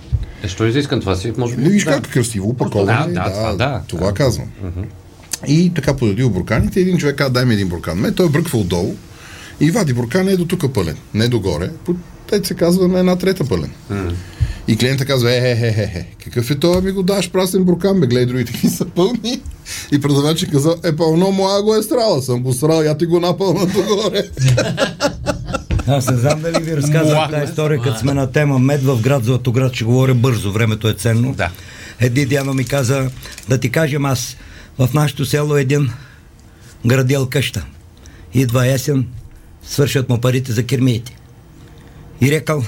Е, 0.42 0.48
що 0.48 0.66
изискам 0.66 1.00
това 1.00 1.16
си? 1.16 1.32
Може 1.38 1.56
би. 1.56 1.62
Не 1.62 1.68
виж 1.68 1.84
да. 1.84 1.90
как 1.90 2.06
е 2.06 2.10
красиво 2.10 2.48
опаковане. 2.48 3.12
Да, 3.12 3.22
да, 3.25 3.32
това 3.32 3.52
да. 3.52 3.82
Това 3.88 4.12
казвам. 4.14 4.46
И 5.46 5.72
така 5.75 5.96
подадил 5.96 6.30
бурканите. 6.30 6.80
Един 6.80 6.98
човек 6.98 7.16
каза, 7.16 7.30
дай 7.30 7.44
ми 7.44 7.54
един 7.54 7.68
буркан. 7.68 7.98
Ме, 7.98 8.12
той 8.12 8.26
е 8.26 8.28
бръква 8.28 8.58
отдолу 8.58 8.94
и 9.60 9.70
вади 9.70 9.92
буркан 9.92 10.28
е 10.28 10.36
до 10.36 10.44
тук 10.44 10.72
пълен, 10.72 10.96
не 11.14 11.28
догоре. 11.28 11.70
Те 12.26 12.44
се 12.44 12.54
казва 12.54 12.88
на 12.88 12.98
една 12.98 13.16
трета 13.16 13.44
пълен. 13.44 13.70
И 14.68 14.76
клиента 14.76 15.06
казва, 15.06 15.32
е, 15.32 15.36
е, 15.36 15.50
е, 15.50 15.66
е, 15.66 15.82
е, 15.82 16.06
какъв 16.24 16.50
е 16.50 16.54
това, 16.54 16.80
ми 16.80 16.90
го 16.90 17.02
даш 17.02 17.30
прасен 17.30 17.64
буркан, 17.64 18.00
бе, 18.00 18.06
гледай, 18.06 18.26
другите 18.26 18.52
ги 18.52 18.68
са 18.68 18.84
пълни. 18.84 19.40
И 19.92 20.00
продавачът 20.00 20.50
каза, 20.50 20.76
е, 20.84 20.96
пълно, 20.96 21.32
моя 21.32 21.62
го 21.62 21.74
е 21.74 21.82
страла, 21.82 22.22
съм 22.22 22.42
го 22.42 22.52
срал, 22.52 22.82
я 22.82 22.96
ти 22.96 23.06
го 23.06 23.20
напълна 23.20 23.66
догоре. 23.66 24.22
Аз 25.86 26.10
не 26.10 26.16
знам 26.16 26.42
дали 26.42 26.64
ви 26.64 26.76
разказах 26.76 27.30
тази 27.30 27.50
история, 27.50 27.82
като 27.82 27.98
сме 27.98 28.14
на 28.14 28.32
тема 28.32 28.58
мед 28.58 28.82
в 28.82 29.00
град 29.00 29.24
Златоград, 29.24 29.74
ще 29.74 29.84
говоря 29.84 30.14
бързо, 30.14 30.52
времето 30.52 30.88
е 30.88 30.94
ценно. 30.94 31.34
Да. 31.34 31.50
Един 32.00 32.28
дядо 32.28 32.54
ми 32.54 32.64
каза, 32.64 33.10
да 33.48 33.58
ти 33.58 33.70
кажем 33.70 34.04
аз, 34.04 34.36
в 34.78 34.88
нашето 34.94 35.24
село 35.24 35.56
е 35.56 35.60
един 35.60 35.90
градел 36.86 37.26
къща. 37.26 37.64
Идва 38.34 38.66
есен, 38.66 39.06
свършат 39.68 40.08
му 40.08 40.20
парите 40.20 40.52
за 40.52 40.62
кермиите. 40.62 41.16
И 42.20 42.30
рекал, 42.30 42.64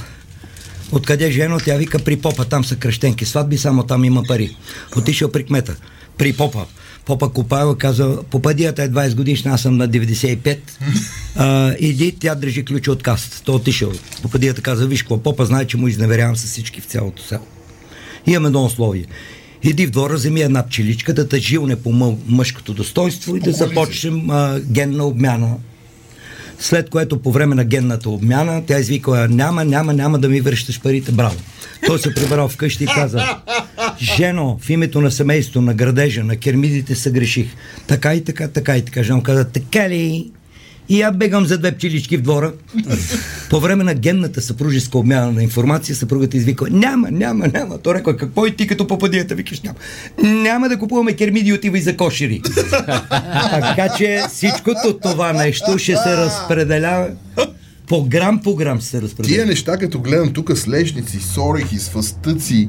откъде 0.92 1.30
жено, 1.30 1.58
тя 1.64 1.76
вика 1.76 1.98
при 1.98 2.16
попа, 2.16 2.44
там 2.44 2.64
са 2.64 2.76
кръщенки, 2.76 3.24
сватби, 3.24 3.58
само 3.58 3.82
там 3.82 4.04
има 4.04 4.22
пари. 4.22 4.56
Отишъл 4.96 5.30
при 5.32 5.44
кмета, 5.44 5.76
при 6.18 6.32
попа. 6.32 6.66
Попа 7.04 7.32
Копаева 7.32 7.78
каза, 7.78 8.18
попадията 8.30 8.82
е 8.82 8.88
20 8.88 9.14
годишна, 9.14 9.52
аз 9.52 9.62
съм 9.62 9.76
на 9.76 9.88
95. 9.88 10.58
А, 11.36 11.74
иди, 11.78 12.16
тя 12.20 12.34
държи 12.34 12.64
ключа 12.64 12.92
от 12.92 13.02
касата. 13.02 13.42
Той 13.44 13.54
отишъл. 13.54 13.92
Попадията 14.22 14.62
каза, 14.62 14.86
виж 14.86 15.02
какво, 15.02 15.22
попа 15.22 15.46
знае, 15.46 15.66
че 15.66 15.76
му 15.76 15.88
изневерявам 15.88 16.36
с 16.36 16.44
всички 16.44 16.80
в 16.80 16.84
цялото 16.84 17.22
село. 17.22 17.46
Имаме 18.26 18.46
едно 18.46 18.64
условие. 18.64 19.04
Иди 19.62 19.86
в 19.86 19.90
двора, 19.90 20.14
вземи 20.14 20.40
една 20.40 20.66
пчеличка, 20.66 21.14
да 21.14 21.28
те 21.28 21.38
жилне 21.38 21.76
по 21.76 21.90
мъ- 21.90 22.16
мъжкото 22.26 22.74
достоинство 22.74 23.36
и 23.36 23.40
да 23.40 23.52
започнем 23.52 24.30
а, 24.30 24.60
генна 24.60 25.04
обмяна 25.04 25.56
след 26.60 26.90
което 26.90 27.22
по 27.22 27.32
време 27.32 27.54
на 27.54 27.64
генната 27.64 28.10
обмяна 28.10 28.62
тя 28.66 28.78
извикала, 28.78 29.28
няма, 29.28 29.64
няма, 29.64 29.92
няма 29.92 30.18
да 30.18 30.28
ми 30.28 30.40
връщаш 30.40 30.80
парите, 30.80 31.12
браво. 31.12 31.36
Той 31.86 31.98
се 31.98 32.14
прибрал 32.14 32.48
вкъщи 32.48 32.84
и 32.84 32.86
каза, 32.86 33.38
жено, 34.00 34.58
в 34.60 34.70
името 34.70 35.00
на 35.00 35.10
семейството, 35.10 35.60
на 35.60 35.74
градежа, 35.74 36.24
на 36.24 36.36
кермидите 36.36 36.94
се 36.94 37.10
греших. 37.10 37.46
Така 37.86 38.14
и 38.14 38.24
така, 38.24 38.48
така 38.48 38.76
и 38.76 38.84
така. 38.84 39.02
Жено 39.02 39.22
каза, 39.22 39.44
така 39.44 39.88
ли? 39.88 40.30
И 40.90 41.02
аз 41.02 41.16
бегам 41.16 41.46
за 41.46 41.58
две 41.58 41.72
пчелички 41.72 42.16
в 42.16 42.22
двора. 42.22 42.52
По 43.50 43.60
време 43.60 43.84
на 43.84 43.94
генната 43.94 44.40
съпружеска 44.40 44.98
обмяна 44.98 45.32
на 45.32 45.42
информация, 45.42 45.96
съпругата 45.96 46.36
извиква, 46.36 46.70
няма, 46.70 47.10
няма, 47.10 47.48
няма. 47.48 47.78
Той 47.78 47.94
рекла, 47.94 48.16
какво 48.16 48.46
и 48.46 48.56
ти 48.56 48.66
като 48.66 48.86
попадията? 48.86 49.34
Викаш, 49.34 49.60
няма. 49.60 49.78
Няма 50.22 50.68
да 50.68 50.78
купуваме 50.78 51.12
кермиди, 51.12 51.52
отивай 51.52 51.80
за 51.80 51.96
кошери. 51.96 52.42
така 53.50 53.88
че 53.98 54.22
всичкото 54.28 54.98
това 55.02 55.32
нещо 55.32 55.78
ще 55.78 55.96
се 55.96 56.16
разпределява 56.16 57.08
по 57.90 58.04
грам 58.04 58.40
по 58.42 58.54
грам 58.54 58.80
се 58.80 58.90
Тия 58.90 59.02
разпределя. 59.02 59.46
неща, 59.46 59.76
като 59.76 60.00
гледам 60.00 60.32
тук 60.32 60.56
с 60.56 60.68
лежници, 60.68 61.20
с 61.20 61.38
орехи, 61.38 61.78
с 61.78 61.88
фастъци, 61.88 62.68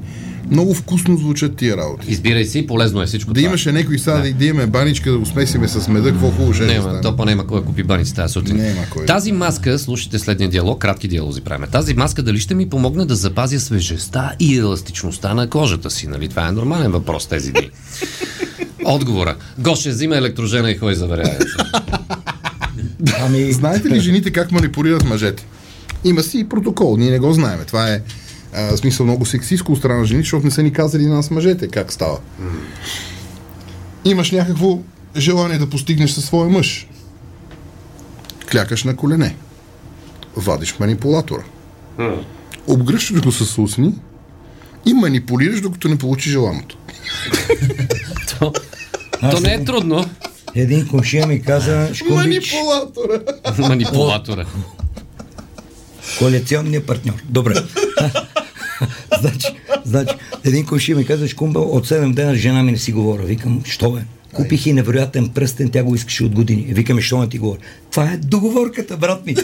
много 0.52 0.74
вкусно 0.74 1.18
звучат 1.18 1.56
тия 1.56 1.78
работи. 1.78 2.12
Избирай 2.12 2.46
си, 2.46 2.68
полезно 2.68 3.02
е 3.02 3.06
всичко 3.06 3.34
Да 3.34 3.40
това. 3.40 3.48
имаше 3.50 3.72
някой 3.72 4.00
сега 4.00 4.18
да, 4.18 4.34
да 4.34 4.46
имаме 4.46 4.68
баничка, 4.68 5.12
да 5.12 5.18
го 5.18 5.26
смесиме 5.26 5.68
с 5.68 5.88
меда, 5.88 6.10
какво 6.10 6.32
хубаво 6.32 6.54
ще 6.54 6.64
е 6.64 6.76
да 6.76 6.82
стане. 6.82 7.02
то 7.02 7.16
па 7.16 7.26
няма 7.26 7.48
кой 7.48 7.60
да 7.60 7.66
купи 7.66 7.84
баници 7.84 8.16
тази 8.16 8.32
сутрин. 8.34 8.58
Няма 8.58 8.86
кой. 8.90 9.06
Тази 9.06 9.32
маска, 9.32 9.80
слушайте 9.80 10.20
следния 10.20 10.50
диалог, 10.50 10.80
кратки 10.80 11.08
диалози 11.08 11.42
правим. 11.42 11.68
Тази 11.72 11.94
маска 11.94 12.24
дали 12.24 12.40
ще 12.40 12.56
ми 12.56 12.70
помогне 12.70 13.06
да 13.06 13.16
запазя 13.16 13.60
свежестта 13.60 14.32
и 14.40 14.58
еластичността 14.58 15.34
на 15.34 15.50
кожата 15.50 15.90
си? 15.90 16.08
Нали? 16.08 16.30
Това 16.30 16.48
е 16.48 16.52
нормален 16.52 16.92
въпрос 16.92 17.28
тези 17.28 17.52
дни. 17.52 17.70
Отговора. 18.86 19.36
Гоше, 19.58 19.90
взима 19.90 20.18
електрожена 20.18 20.72
и 20.72 20.78
ходи 20.78 20.96
заверява. 20.96 21.36
Ами, 23.20 23.52
Знаете 23.52 23.90
ли 23.90 24.00
жените 24.00 24.32
как 24.32 24.52
манипулират 24.52 25.04
мъжете? 25.04 25.46
Има 26.04 26.24
си 26.24 26.40
и 26.40 26.50
протокол, 26.50 26.98
ние 26.98 27.12
не 27.12 27.20
го 27.20 27.34
знаем. 27.34 27.60
Това 27.68 27.94
е 27.94 28.02
а, 28.54 28.78
смисъл 28.78 29.06
много 29.06 29.26
сексистко 29.26 29.72
от 29.72 29.78
страна 29.78 30.00
на 30.00 30.06
жените, 30.06 30.24
защото 30.24 30.46
не 30.46 30.52
са 30.52 30.64
ни 30.64 30.74
казали 30.74 31.06
на 31.06 31.16
нас 31.16 31.32
мъжете 31.32 31.68
как 31.68 31.94
става. 31.94 32.18
Имаш 34.06 34.32
някакво 34.32 34.80
желание 35.18 35.58
да 35.58 35.70
постигнеш 35.70 36.12
със 36.12 36.26
своя 36.26 36.50
мъж. 36.50 36.88
Клякаш 38.52 38.84
на 38.84 38.96
колене. 38.96 39.36
Вадиш 40.36 40.76
манипулатора. 40.80 41.44
Обгръщаш 42.68 43.22
го 43.22 43.32
с 43.32 43.58
усни 43.58 43.96
и 44.86 44.94
манипулираш, 44.94 45.62
докато 45.62 45.88
не 45.88 45.98
получи 45.98 46.30
желаното. 46.30 46.78
то, 48.40 48.54
то 49.32 49.40
не 49.40 49.54
е 49.54 49.64
трудно. 49.64 50.06
Един 50.56 50.88
комшия 50.88 51.28
ми 51.28 51.42
каза, 51.42 51.90
Манипулатора! 52.10 53.20
Манипулатора. 53.58 54.46
коалиционния 56.20 56.86
партньор. 56.86 57.16
Добре. 57.30 57.54
значи, 59.22 59.48
значи, 59.86 60.16
един 60.44 60.66
комшия 60.66 60.98
ми 60.98 61.06
каза, 61.06 61.28
Шкумба, 61.28 61.60
от 61.60 61.88
7 61.88 62.14
дена 62.14 62.36
жена 62.36 62.64
ми 62.64 62.72
не 62.72 62.78
си 62.78 62.92
говоря. 62.92 63.24
Викам, 63.24 63.62
що 63.66 63.92
бе? 63.92 64.00
Купих 64.34 64.66
и 64.66 64.74
невероятен 64.74 65.30
пръстен, 65.30 65.70
тя 65.70 65.84
го 65.84 65.96
искаше 65.96 66.24
от 66.24 66.36
години. 66.36 66.66
Викаме, 66.70 67.02
що 67.02 67.18
не 67.18 67.30
ти 67.30 67.38
говоря? 67.38 67.60
Това 67.92 68.04
е 68.04 68.18
договорката, 68.18 68.98
брат 68.98 69.26
ми. 69.26 69.36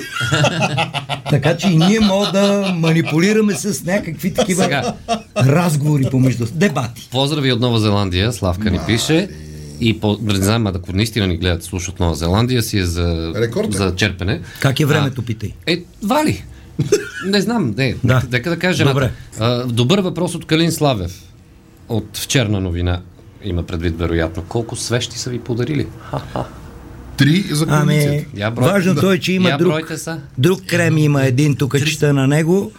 така 1.30 1.58
че 1.58 1.68
и 1.68 1.78
ние 1.78 2.00
мога 2.00 2.32
да 2.32 2.74
манипулираме 2.78 3.54
с 3.54 3.84
някакви 3.84 4.34
такива 4.34 4.64
Сега. 4.64 4.94
разговори 5.38 6.04
помежду. 6.12 6.46
Дебати. 6.54 7.08
Поздрави 7.12 7.52
от 7.52 7.60
Нова 7.60 7.80
Зеландия, 7.80 8.34
Славка 8.34 8.72
ни 8.72 8.80
пише. 8.88 9.30
И 9.80 10.00
по, 10.00 10.18
не 10.22 10.36
знам, 10.36 10.68
ако 10.68 10.94
наистина 10.94 11.28
ни 11.28 11.38
гледат, 11.38 11.64
слушат 11.64 12.00
Нова 12.00 12.16
Зеландия, 12.16 12.64
си 12.64 12.78
е 12.78 12.86
за, 12.86 13.34
Рекорд 13.36 13.74
за 13.74 13.96
черпене. 13.96 14.42
Как 14.60 14.80
е 14.80 14.86
времето, 14.86 15.22
питай. 15.22 15.54
Е, 15.66 15.84
вали. 16.04 16.44
Не 17.26 17.42
знам, 17.42 17.74
не. 17.78 17.96
Да. 18.04 18.22
Нека, 18.32 18.56
да 18.56 18.74
жената. 18.74 18.94
Добре. 18.94 19.12
А, 19.40 19.64
добър 19.64 20.00
въпрос 20.00 20.36
от 20.36 20.46
Калин 20.46 20.72
Славев. 20.72 21.24
От 21.90 22.18
вчерна 22.18 22.60
новина. 22.60 23.02
Има 23.44 23.64
предвид, 23.64 23.98
вероятно. 23.98 24.44
Колко 24.44 24.76
свещи 24.76 25.20
са 25.20 25.30
ви 25.30 25.40
подарили? 25.40 25.88
Три 27.18 27.46
за 27.52 27.66
Ами, 27.70 27.94
коалицията. 27.94 28.26
Я 28.36 28.52
брой- 28.52 28.72
важното 28.72 29.12
е, 29.12 29.20
че 29.20 29.34
има 29.34 29.50
Я 29.50 29.58
друг, 29.58 29.74
друг 30.38 30.62
крем, 30.66 30.98
има 30.98 31.24
един 31.24 31.56
тук, 31.56 31.78
чета 31.86 32.14
на 32.14 32.28
него. 32.28 32.72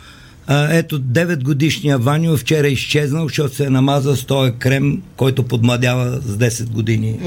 А, 0.50 0.76
ето, 0.76 1.00
9 1.00 1.42
годишния 1.42 1.98
Ваню 1.98 2.36
вчера 2.36 2.66
е 2.66 2.70
изчезнал, 2.70 3.28
защото 3.28 3.54
се 3.54 3.64
е 3.64 3.70
намазал 3.70 4.16
с 4.16 4.24
този 4.24 4.52
крем, 4.58 5.02
който 5.16 5.42
подмладява 5.42 6.20
с 6.20 6.38
10 6.38 6.68
години. 6.68 7.20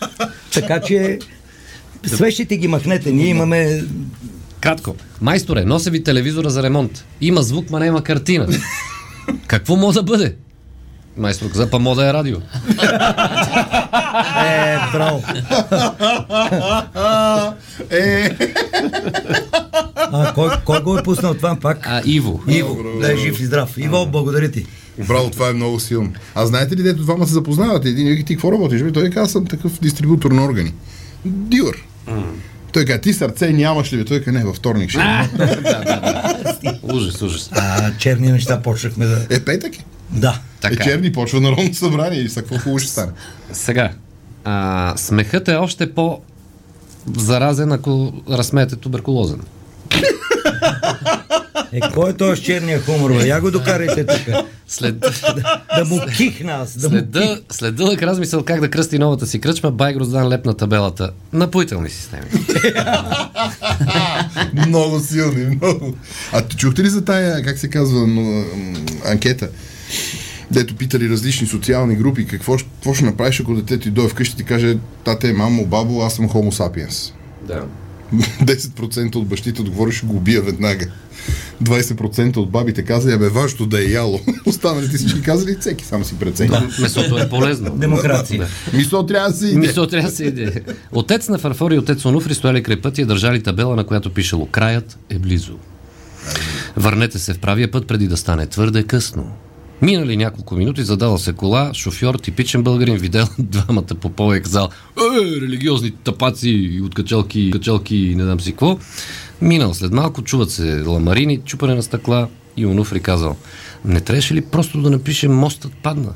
така 0.52 0.80
че, 0.80 1.18
свещите 2.06 2.56
ги 2.56 2.68
махнете. 2.68 3.12
Ние 3.12 3.26
имаме 3.26 3.84
Кратко. 4.60 4.96
Майсторе, 5.20 5.64
нося 5.64 5.90
ви 5.90 6.02
телевизора 6.02 6.50
за 6.50 6.62
ремонт. 6.62 7.04
Има 7.20 7.42
звук, 7.42 7.70
ма 7.70 7.80
няма 7.80 8.02
картина. 8.02 8.48
Какво 9.46 9.76
може 9.76 9.94
да 9.94 10.02
бъде? 10.02 10.36
Майстор 11.18 11.50
каза, 11.50 11.70
па 11.70 11.78
мода 11.78 12.08
е 12.08 12.12
радио. 12.12 12.36
Е, 14.46 14.78
браво. 14.92 15.22
Е, 17.90 18.36
А, 20.12 20.32
кой, 20.34 20.50
кой 20.64 20.82
го 20.82 20.98
е 20.98 21.02
пуснал 21.02 21.34
това 21.34 21.56
пак? 21.56 21.78
А, 21.82 22.02
Иво. 22.04 22.42
Иво, 22.48 22.78
да 23.00 23.12
е 23.12 23.16
жив 23.16 23.40
и 23.40 23.44
здрав. 23.44 23.78
Иво, 23.78 24.06
благодаря 24.06 24.50
ти. 24.50 24.66
Браво, 25.08 25.30
това 25.30 25.48
е 25.48 25.52
много 25.52 25.80
силно. 25.80 26.12
А 26.34 26.46
знаете 26.46 26.76
ли, 26.76 26.82
дето 26.82 27.02
двама 27.02 27.26
се 27.26 27.32
запознавате? 27.32 27.88
Един 27.88 28.08
вика, 28.08 28.24
ти 28.24 28.34
какво 28.34 28.52
работиш? 28.52 28.82
Бе, 28.82 28.92
той 28.92 29.10
каза, 29.10 29.32
съм 29.32 29.46
такъв 29.46 29.80
дистрибутор 29.80 30.30
на 30.30 30.44
органи. 30.44 30.72
Дилър. 31.24 31.76
Той 32.72 32.84
каза, 32.84 32.98
ти 32.98 33.12
сърце 33.12 33.50
нямаш 33.50 33.92
ли? 33.92 33.96
Бе? 33.96 34.04
Той 34.04 34.20
каза, 34.20 34.38
не, 34.38 34.44
във 34.44 34.56
вторник 34.56 34.90
ще. 34.90 34.98
имам». 34.98 35.28
Ужас, 36.96 37.22
ужас. 37.22 37.50
А, 37.52 37.90
черни 37.98 38.32
неща 38.32 38.62
почнахме 38.62 39.06
да... 39.06 39.26
Е, 39.30 39.40
петък 39.40 39.76
е. 39.76 39.84
Да. 40.10 40.38
Е, 40.58 40.60
Така. 40.60 40.84
черни 40.84 41.12
почва 41.12 41.40
Народното 41.40 41.76
събрание 41.76 42.20
и 42.20 42.28
са 42.28 42.40
какво 42.40 42.58
хубаво 42.58 42.78
ще 42.78 42.90
стане. 42.90 43.12
Сега. 43.52 43.90
А, 44.44 44.94
смехът 44.96 45.48
е 45.48 45.54
още 45.54 45.94
по 45.94 46.20
заразен, 47.16 47.72
ако 47.72 48.12
разсмеете 48.30 48.76
туберкулозен. 48.76 49.40
Е, 51.72 51.80
кой 51.94 52.10
е 52.10 52.12
този 52.12 52.42
с 52.42 52.44
черния 52.44 52.80
хумор, 52.82 53.12
бе? 53.12 53.26
Я 53.28 53.40
го 53.40 53.50
докарайте 53.50 54.06
тук. 54.06 54.34
След, 54.68 55.00
Да 55.76 55.84
му 55.84 56.00
кихна 56.16 56.52
аз, 56.52 56.76
да 56.78 56.88
след, 56.88 57.10
дъл, 57.10 57.36
след 57.50 57.74
дълъг 57.74 58.02
размисъл 58.02 58.44
как 58.44 58.60
да 58.60 58.70
кръсти 58.70 58.98
новата 58.98 59.26
си 59.26 59.40
кръчма, 59.40 59.70
Бай 59.70 59.94
Гроздан 59.94 60.28
леп 60.28 60.46
на 60.46 60.54
табелата. 60.54 61.10
Напоителни 61.32 61.90
системи. 61.90 62.26
много 64.66 65.00
силни, 65.00 65.56
много. 65.56 65.96
А 66.32 66.42
ти 66.42 66.56
чухте 66.56 66.82
ли 66.82 66.88
за 66.88 67.04
тая, 67.04 67.42
как 67.44 67.58
се 67.58 67.70
казва, 67.70 68.06
но, 68.06 68.20
м, 68.22 68.44
анкета? 69.06 69.48
Дето 70.50 70.76
питали 70.76 71.08
различни 71.08 71.46
социални 71.46 71.96
групи, 71.96 72.26
какво, 72.26 72.56
какво 72.56 72.94
ще 72.94 73.04
направиш, 73.04 73.40
ако 73.40 73.54
детето 73.54 73.82
ти 73.82 73.90
дойде 73.90 74.10
вкъщи 74.10 74.34
и 74.34 74.36
ти 74.36 74.44
каже, 74.44 74.78
тате, 75.04 75.32
мамо, 75.32 75.66
бабо, 75.66 76.02
аз 76.02 76.14
съм 76.14 76.28
хомо 76.28 76.52
сапиенс. 76.52 77.12
Да. 77.48 77.64
10% 78.44 79.16
от 79.16 79.26
бащите 79.26 79.60
отговори, 79.60 79.92
ще 79.92 80.06
го 80.06 80.16
убия 80.16 80.42
веднага. 80.42 80.86
20% 81.62 82.36
от 82.36 82.50
бабите 82.50 82.82
казали, 82.82 83.14
абе, 83.14 83.28
важното 83.28 83.66
да 83.66 83.80
е 83.80 83.84
яло. 83.84 84.20
Останалите 84.46 84.96
всички 84.96 85.22
казали, 85.22 85.56
всеки 85.60 85.84
сам 85.84 86.04
си 86.04 86.14
преценя. 86.18 86.68
Месото 86.80 87.18
е 87.18 87.28
полезно. 87.28 87.70
Демокрация. 87.76 88.46
Мисъл 88.72 89.06
трябва 89.06 89.30
да 89.30 89.36
се 89.36 89.46
иде. 89.46 89.58
Мисъл 89.58 89.86
трябва 89.86 90.08
да 90.10 90.16
се 90.16 90.24
иде. 90.24 90.62
Отец 90.92 91.28
на 91.28 91.38
Фарфор 91.38 91.70
и 91.70 91.78
отец 91.78 92.04
Онуфри 92.04 92.34
стояли 92.34 92.62
край 92.62 92.80
пътя 92.80 93.02
и 93.02 93.04
държали 93.04 93.42
табела, 93.42 93.76
на 93.76 93.84
която 93.84 94.14
пишело 94.14 94.46
Краят 94.46 94.98
е 95.10 95.18
близо. 95.18 95.58
Върнете 96.76 97.18
се 97.18 97.34
в 97.34 97.38
правия 97.38 97.70
път 97.70 97.86
преди 97.86 98.08
да 98.08 98.16
стане 98.16 98.46
твърде 98.46 98.82
късно. 98.82 99.32
Минали 99.82 100.16
няколко 100.16 100.54
минути, 100.54 100.82
задала 100.82 101.18
се 101.18 101.32
кола, 101.32 101.70
шофьор, 101.74 102.14
типичен 102.14 102.62
българин, 102.62 102.96
видел 102.96 103.26
двамата 103.38 103.82
попове 103.82 104.36
и 104.36 104.42
казал 104.42 104.68
Е, 104.98 105.40
религиозни 105.40 105.90
тапаци 105.90 106.80
от 106.84 106.94
качалки, 106.94 107.50
качалки 107.50 107.96
и 107.96 108.14
не 108.14 108.24
знам 108.24 108.40
си 108.40 108.50
какво. 108.50 108.78
Минал 109.40 109.74
след 109.74 109.92
малко, 109.92 110.22
чуват 110.22 110.50
се 110.50 110.82
ламарини, 110.86 111.40
чупане 111.44 111.74
на 111.74 111.82
стъкла 111.82 112.28
и 112.56 112.66
Онуфри 112.66 113.00
казал 113.00 113.36
не 113.86 114.00
трябваше 114.00 114.34
ли 114.34 114.40
просто 114.40 114.80
да 114.80 114.90
напишем 114.90 115.34
мостът 115.34 115.72
падна? 115.82 116.12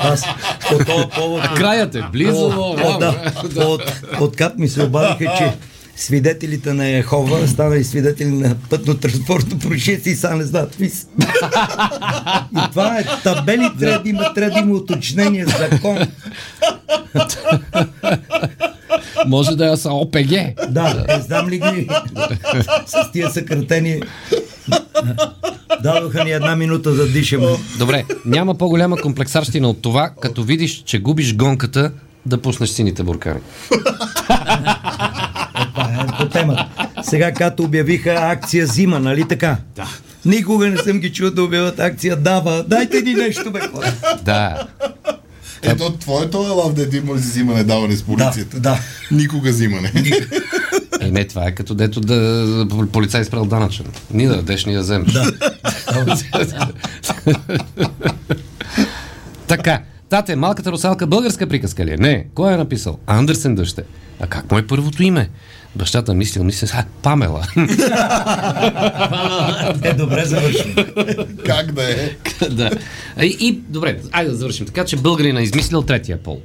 Аз 0.00 0.24
по 0.68 0.78
този 0.78 1.06
повод... 1.14 1.40
А 1.44 1.54
краят 1.54 1.94
е 1.94 2.04
близо. 2.12 2.46
О, 2.46 2.76
о, 2.84 2.98
да. 2.98 3.32
От, 3.56 4.02
от 4.20 4.36
КАП 4.36 4.58
ми 4.58 4.68
се 4.68 4.82
обадиха, 4.82 5.34
че 5.38 5.52
свидетелите 6.02 6.72
на 6.72 6.88
Ехова 6.88 7.48
станали 7.48 7.84
свидетели 7.84 8.28
на 8.28 8.54
пътно-транспортно 8.54 9.58
происшествие 9.58 10.12
и 10.12 10.16
сега 10.16 10.34
не 10.34 10.44
знаят 10.44 10.70
какви 10.70 10.90
са. 10.90 11.06
И 12.56 12.70
това 12.70 12.98
е 12.98 13.04
табели, 13.24 13.70
трябва 13.80 14.02
да 14.02 14.08
има, 14.08 14.34
трябва 14.34 14.54
да 14.54 14.58
има 14.58 14.74
уточнение, 14.74 15.46
закон. 15.46 15.98
Може 19.26 19.56
да 19.56 19.72
е 19.72 19.76
са 19.76 19.92
ОПГ. 19.92 20.30
Да, 20.68 21.04
не 21.08 21.20
знам 21.20 21.48
ли 21.48 21.58
ги 21.58 21.88
с 22.86 23.12
тия 23.12 23.30
съкратени. 23.30 24.02
Дадоха 25.82 26.24
ни 26.24 26.30
една 26.30 26.56
минута 26.56 26.90
да 26.90 27.08
дишаме. 27.08 27.46
Добре, 27.78 28.04
няма 28.26 28.54
по-голяма 28.54 28.96
комплексарщина 28.96 29.68
от 29.68 29.82
това, 29.82 30.10
като 30.20 30.42
видиш, 30.42 30.82
че 30.86 30.98
губиш 30.98 31.36
гонката, 31.36 31.92
да 32.26 32.42
пуснеш 32.42 32.70
сините 32.70 33.02
буркани. 33.02 33.40
Е 36.00 36.06
по 36.18 36.28
темата. 36.28 36.68
Сега, 37.02 37.32
като 37.32 37.62
обявиха 37.62 38.10
акция 38.10 38.66
Зима, 38.66 39.00
нали 39.00 39.28
така? 39.28 39.56
Да. 39.76 39.88
Никога 40.24 40.68
не 40.68 40.76
съм 40.76 40.98
ги 40.98 41.12
чул 41.12 41.30
да 41.30 41.42
обявят 41.42 41.80
акция 41.80 42.16
Дава. 42.16 42.64
Дайте 42.68 43.02
ни 43.02 43.14
нещо, 43.14 43.50
бе, 43.50 43.60
хора. 43.60 43.92
Да. 44.22 44.66
Ето, 45.62 45.92
твоето 45.92 46.46
е 46.46 46.48
лав 46.48 46.72
да 46.72 46.96
има 46.96 47.14
взимане 47.14 47.64
даване 47.64 47.96
с 47.96 48.02
полицията. 48.02 48.60
Да, 48.60 48.60
да. 48.60 48.80
Никога 49.10 49.50
взимане. 49.50 49.92
Е, 51.00 51.10
не, 51.10 51.26
това 51.26 51.46
е 51.46 51.54
като 51.54 51.74
дето 51.74 52.00
да 52.00 52.66
полицай 52.92 53.24
спрял 53.24 53.44
данъчен. 53.44 53.86
Ни 54.10 54.26
да 54.26 54.36
дадеш, 54.36 54.64
ни 54.64 54.74
да 54.74 54.80
вземеш. 54.80 55.12
Да. 55.12 55.32
така. 59.46 59.82
Тате, 60.10 60.36
малката 60.36 60.72
русалка 60.72 61.06
българска 61.06 61.46
приказка 61.46 61.84
ли 61.84 61.92
е? 61.92 61.96
Не. 61.96 62.26
Кой 62.34 62.54
е 62.54 62.56
написал? 62.56 62.98
Андерсен 63.06 63.54
дъще. 63.54 63.82
А 64.20 64.26
как 64.26 64.52
му 64.52 64.58
е 64.58 64.66
първото 64.66 65.02
име? 65.02 65.30
Бащата 65.76 66.14
мислил, 66.14 66.44
мисля, 66.44 66.68
а, 66.74 66.84
Памела. 67.02 67.46
Е, 69.82 69.92
добре 69.92 70.24
завършено. 70.24 70.74
как 71.46 71.72
да 71.72 71.82
е? 71.84 72.10
да. 72.50 72.70
И, 73.22 73.36
и, 73.40 73.52
добре, 73.68 74.00
айде 74.12 74.30
да 74.30 74.36
завършим. 74.36 74.66
Така 74.66 74.84
че 74.84 74.96
българина 74.96 75.40
е 75.40 75.42
измислил 75.42 75.82
третия 75.82 76.22
пол. 76.22 76.40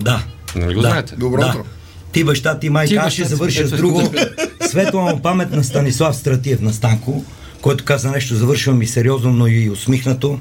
Да. 0.00 0.22
Нали 0.56 0.74
го 0.74 0.80
Да. 0.82 0.88
знаете? 0.88 1.16
Добро 1.16 1.40
Да. 1.40 1.46
утро. 1.46 1.64
Ти 2.12 2.24
баща 2.24 2.58
ти 2.58 2.70
майка, 2.70 2.88
Ти 2.88 2.96
аз 2.96 3.12
ще 3.12 3.24
завърша 3.24 3.66
с 3.66 3.70
друго. 3.70 4.02
Светла 4.68 5.02
му 5.02 5.20
памет 5.20 5.50
на 5.50 5.64
Станислав 5.64 6.16
Стратиев 6.16 6.60
на 6.60 6.72
Станко, 6.72 7.24
който 7.60 7.84
каза 7.84 8.10
нещо, 8.10 8.34
завършвам 8.34 8.82
и 8.82 8.86
сериозно, 8.86 9.32
но 9.32 9.46
и 9.46 9.70
усмихнато, 9.70 10.38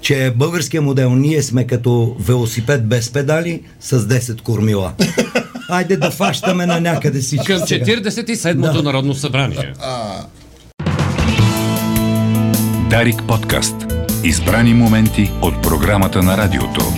че 0.00 0.32
българския 0.36 0.82
модел 0.82 1.14
ние 1.14 1.42
сме 1.42 1.66
като 1.66 2.16
велосипед 2.20 2.86
без 2.86 3.10
педали 3.10 3.62
с 3.80 4.00
10 4.00 4.40
кормила. 4.42 4.92
Айде 5.68 5.96
да 5.96 6.10
фащаме 6.10 6.66
на 6.66 6.80
някъде 6.80 7.20
всички. 7.20 7.46
Към 7.46 7.66
сега. 7.66 7.84
47-то 7.84 8.72
Да. 8.72 8.82
Народно 8.82 9.14
събрание. 9.14 9.74
Дарик 12.90 13.22
подкаст. 13.28 13.74
Избрани 14.24 14.74
моменти 14.74 15.30
от 15.42 15.62
програмата 15.62 16.22
на 16.22 16.36
радиото. 16.36 16.92